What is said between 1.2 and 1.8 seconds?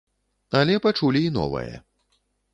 і новае.